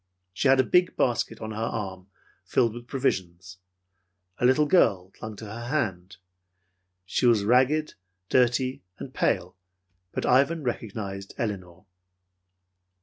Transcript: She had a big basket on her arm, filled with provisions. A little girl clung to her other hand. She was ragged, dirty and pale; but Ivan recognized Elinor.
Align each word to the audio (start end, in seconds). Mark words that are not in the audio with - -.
She 0.33 0.47
had 0.47 0.59
a 0.59 0.63
big 0.63 0.97
basket 0.97 1.41
on 1.41 1.51
her 1.51 1.57
arm, 1.61 2.07
filled 2.43 2.73
with 2.73 2.87
provisions. 2.87 3.59
A 4.39 4.45
little 4.47 4.65
girl 4.65 5.11
clung 5.11 5.35
to 5.35 5.45
her 5.45 5.51
other 5.51 5.67
hand. 5.67 6.17
She 7.05 7.27
was 7.27 7.43
ragged, 7.43 7.93
dirty 8.27 8.81
and 8.97 9.13
pale; 9.13 9.55
but 10.11 10.25
Ivan 10.25 10.63
recognized 10.63 11.35
Elinor. 11.37 11.81